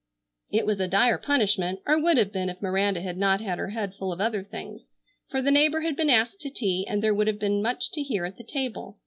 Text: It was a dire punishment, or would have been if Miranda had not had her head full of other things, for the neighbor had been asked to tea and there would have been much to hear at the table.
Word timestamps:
It 0.49 0.65
was 0.65 0.79
a 0.79 0.87
dire 0.87 1.19
punishment, 1.19 1.79
or 1.85 2.01
would 2.01 2.17
have 2.17 2.31
been 2.33 2.49
if 2.49 2.59
Miranda 2.59 3.01
had 3.03 3.17
not 3.19 3.39
had 3.39 3.59
her 3.59 3.69
head 3.69 3.93
full 3.93 4.11
of 4.11 4.19
other 4.19 4.43
things, 4.43 4.89
for 5.29 5.43
the 5.43 5.51
neighbor 5.51 5.81
had 5.81 5.95
been 5.95 6.09
asked 6.09 6.41
to 6.41 6.49
tea 6.49 6.87
and 6.89 7.03
there 7.03 7.13
would 7.13 7.27
have 7.27 7.37
been 7.39 7.61
much 7.61 7.91
to 7.91 8.01
hear 8.01 8.25
at 8.25 8.37
the 8.37 8.43
table. 8.43 8.97